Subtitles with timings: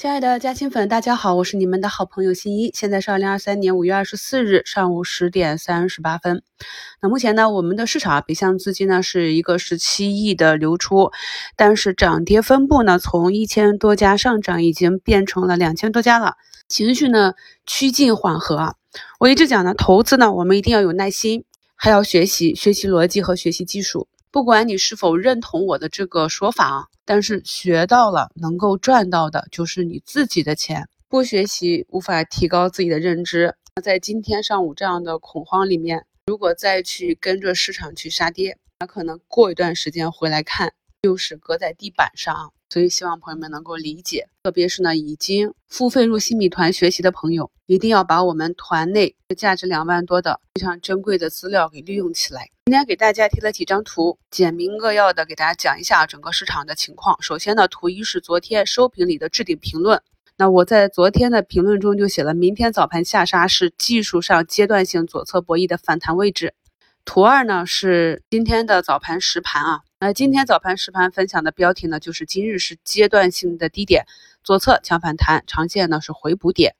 [0.00, 2.70] 亲爱的嘉兴粉，大家好，我是你们的好朋友新一。
[2.72, 6.42] 现在是二零二三年五月二十四日上午十点三十八分。
[7.02, 11.10] 那目前呢，我们的市场北向资金呢是一个十七亿的流出，
[11.54, 16.36] 但是涨跌分布呢从一千多家上涨已经变成了两千多家了，
[16.66, 17.34] 情绪呢
[17.66, 18.76] 趋近缓和。
[19.18, 21.44] 我一直讲呢，投资呢我们一定要有耐心，
[21.76, 24.08] 还要学习学习逻辑和学习技术。
[24.32, 30.88] 不管你是否认同我的这个说法啊，但是学到了能够赚到的就是你自己的钱。
[31.08, 33.56] 不学习无法提高自己的认知。
[33.74, 40.72] 那在今天上午这样的恐慌里面，如果再去跟着市场去杀跌，那可能过一段时间回来看，
[41.02, 42.52] 又是搁在地板上。
[42.72, 52.48] 所以希望朋友们能够理解，特别是呢已经付费入新米团学习的朋友，一定要把我们团内价值两万多的非常珍贵的资料给利用起来。
[52.66, 57.20] 今天给大家贴了几张图，简明扼要的给大家讲一下整个市场的情况。
[57.20, 60.00] 首先呢，图一是昨天收评里的置顶评论，
[60.36, 66.54] 那我在昨天的评论中就写了，明天早盘下杀是技术上阶段性左侧博弈的反弹位置。
[67.04, 69.80] 图二呢是今天的早盘实盘啊。
[70.02, 74.06] 那今天早盘实盘分享的标题呢，就是今日是阶段性的低点，
[74.42, 76.74] 左侧强反弹，长线呢是回补点。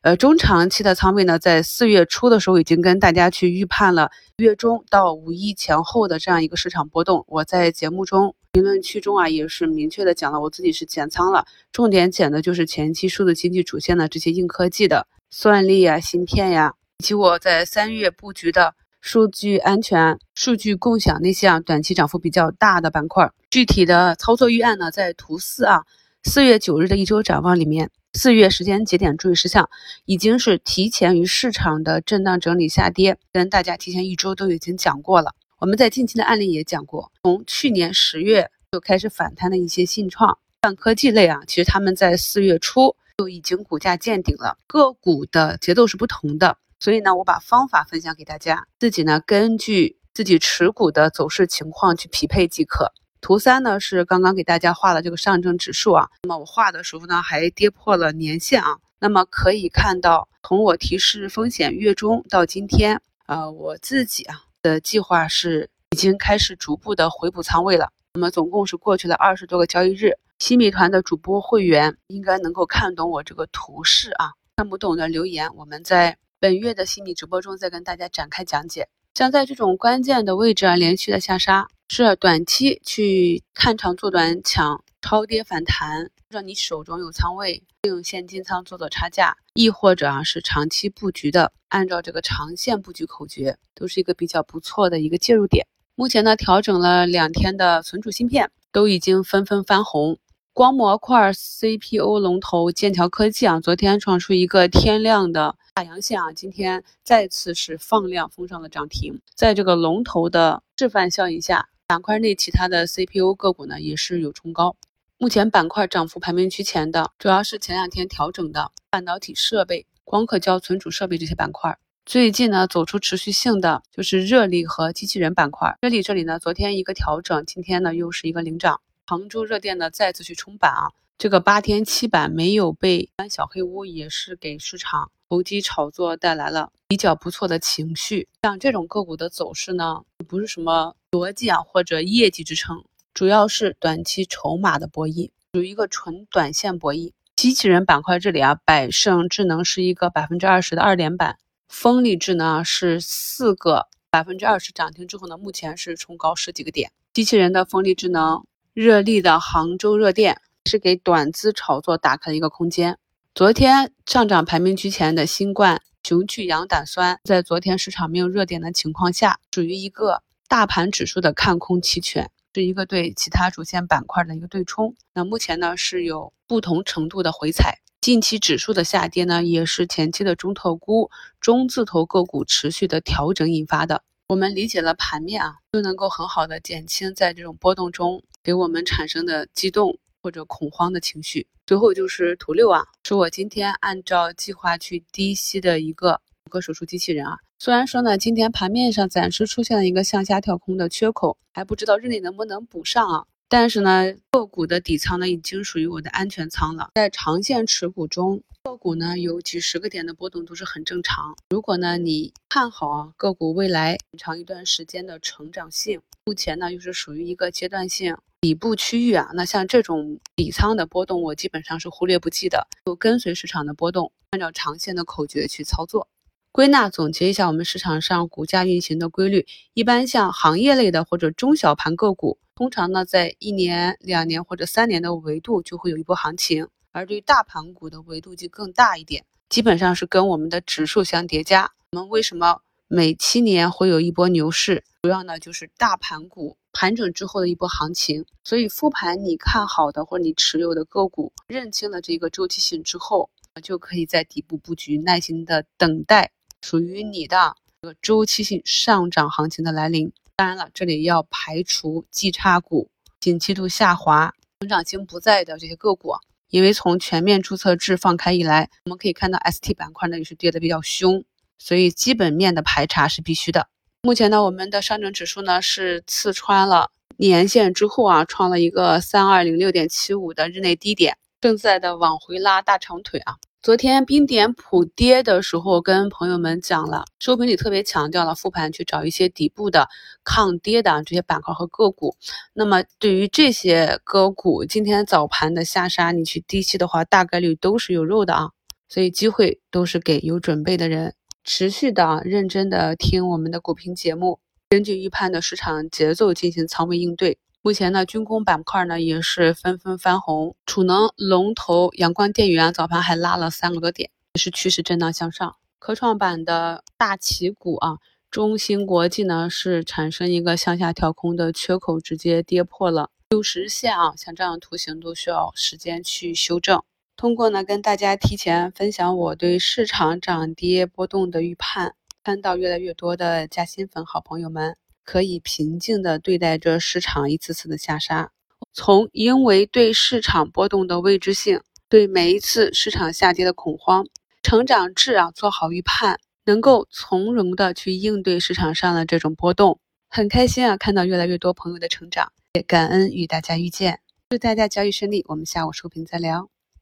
[0.00, 7.24] 呃，中长期的仓位呢，在四月初的时候已经跟大家去预判了月中到五一前后的这样一个市场波动。
[7.28, 18.74] 我在节目中评论区中啊，也是明确的讲了，我自己是减仓了，重点减的就是前期数字经济主线的这些硬科技的算力啊、芯片呀，以及我在三月布局的。
[19.04, 25.82] 数据安全、数据共享那些啊，短期涨幅比较大的板块，具体的操作预案呢，在图四啊，
[26.22, 29.68] 四月九日的一周展望里面，四月时间节点注意事项，
[30.06, 35.32] 已经是提前于市场的震荡整理下跌，跟大家提前一周都已经讲过了。
[35.58, 46.56] 我们在近期的案例也讲过，从去年十月就开始反弹的一些信创、像科技类啊，其实他们在四月初就已经股价见顶了，个股的节奏是不同的。
[46.84, 52.92] 所以呢，我把方法分享给大家，自己呢根据自己持股的走势情况去匹配即可。
[53.22, 67.88] 图三呢是刚刚给大家画的这个上证指数啊，那么我画的时候呢还跌破了年线啊，那么可以看到，从我提示风险月中到今天，呃，我自己啊的计划是已经开始逐步的回补仓位了。
[68.12, 76.18] 那么总共是过去了二十多个交易日，新米团的主播会员应该能够看懂我这个图示啊，看不懂的留言，我们在。
[76.44, 95.66] 本月的心理直播中再跟大家展开讲解，像在这种关键的位置啊，连续的下杀是短期去看长做短抢超跌反弹，让你手中有仓位，利用现金仓做做差价，亦或者啊是长期布局的，按照这个长线布局口诀，都是一个比较不错的一个介入点。
[95.94, 100.18] 目前呢，调整了两天的存储芯片都已经纷纷翻红。
[100.54, 109.20] 光模块 CPU 龙头剑桥科技啊，昨天创出一个天量的大阳线啊，今天再次是放量封上了涨停。
[109.34, 114.76] 在这个龙头的示范效应下，板块内其他的 CPU 个股呢也是有冲高。
[115.18, 121.76] 目前板块涨幅排名居前的，主要是前两天调整的半导体设备、光刻胶存储设备这些板块。
[122.06, 125.76] 最近呢走出持续性的就是热力和机器人板块。
[125.80, 128.80] 热力这里呢，昨天一个调整，今天呢又是一个领涨。
[129.06, 130.88] 杭州热电呢再次去冲板啊，
[131.18, 138.26] 这个八天七板没有被小黑屋，也是给市场投机炒作带来了比较不错的情绪。
[138.42, 142.82] 像这种个股的走势呢，不是什么逻辑啊或者业绩支撑，
[143.12, 147.12] 主要是短期筹码的博弈，属于一个纯短线博弈。
[147.36, 151.36] 机器人板块这里啊，百胜智能是一个百分之二十的二连板，
[151.68, 156.90] 风力智能是四个百分之二十涨停之后呢，目前是冲高十几个点。
[157.12, 158.46] 机器人的风力智能。
[158.74, 162.98] 热力的杭州热电是给短资炒作打开了一个空间。
[163.32, 174.96] 昨天上涨排名居前的新冠雄去氧胆酸，在昨天市场没有热点的情况下，属于一个大盘指数的看空期权，是一个对其他主线板块的一个对冲。
[175.12, 184.02] 那目前呢是有不同程度的回踩，近期指数的下跌呢，也是前期的中特估、中字头个股持续的调整引发的。
[184.26, 191.46] 我们理解了盘面啊，就能够很好的减轻在这种波动中给我们产生的激动或者恐慌的情绪。
[191.66, 197.38] 最后就是图六啊，是我今天按照计划去低吸的一个骨骼手术机器人啊。
[197.58, 203.24] 虽然说呢，今天盘面上暂时出现了一个向下跳空的缺口，还不知道日内能不能补上啊。
[203.48, 208.42] 但是呢，个股的底仓呢已经属于我的安全仓了，在长线持股中。
[208.64, 211.36] 个股呢有几十个点的波动都是很正常。
[211.50, 226.08] 如果呢你看好啊个股未来很长一段时间的成长性，目前呢又是属于一个阶段性底部区域啊，那像这种底仓的波动，我基本上是忽略不计的，就跟随市场的波动，按照长线的口诀去操作。
[226.52, 241.72] 归纳总结一下我们市场上股价运行的规律，一般像行业类的或者中小盘个股，通常呢在一年、两年或者三年的维度就会有一波行情，而对于大盘股的维度就更大一点，基本上是跟我们的指数相叠加。
[241.92, 242.60] 我们为什么？
[242.88, 248.26] 每七年会有一波牛市，主要呢就是大盘股盘整之后的一波行情。
[248.42, 253.30] 所以复盘你看好的或者你持有的个股，认清了这个周期性之后，
[253.62, 260.12] 就可以在底部布局，耐心的等待属于你的这个周期性上涨行情的来临。
[260.36, 262.90] 当然了，这里要排除绩差股、
[263.20, 266.12] 景气度下滑、成长性不在的这些个股，
[266.50, 271.24] 因为从全面注册制放开以来，我们可以看到 ST 板块呢也是跌的比较凶。
[271.56, 273.68] 所以基本面的排查是必须的。
[274.04, 283.36] 目前呢，我们的上证指数呢是刺穿了年线之后啊，创了一个三二零六点七五的日内低点，正在的往回拉大长腿啊。
[283.62, 289.88] 昨天冰点普跌的时候，跟朋友们讲了，收评里特别强调了复盘去找一些底部的
[290.22, 292.14] 抗跌的这些板块和个股。
[292.52, 298.50] 那么对于这些个股，今天早盘的下杀，你去低吸的话，大概率都是有肉的啊。
[298.86, 301.14] 所以机会都是给有准备的人。
[301.44, 307.36] 持续的认真的听我们的股评节目，根据预判的市场节奏进行仓位应对。
[307.60, 315.56] 目前呢，军工板块呢也是纷纷翻红，储能龙头阳光电源早盘还拉了三个多点，也是趋势震荡向上。
[315.78, 317.98] 科创板的大旗股啊，
[318.30, 326.82] 中芯国际呢是产生一个向下调空的缺口，直接跌破了六十日线啊，像这样的图形都需要时间去修正。
[327.24, 338.30] 通过呢，跟大家提前分享我对市场涨跌波动的预判，看到越来越多的加新粉好朋友们可以平静的对待这市场一次次的下杀，
[338.74, 344.06] 从因为对市场波动的未知性，对每一次市场下跌的恐慌，
[344.42, 349.80] 成长质啊做好预判，能够从容的去应对市场上的这种波动，
[350.10, 356.50] 很开心啊，看到越来越多朋友的成长，也感恩与大家遇见，祝大家交易顺利，我们下午收评再聊。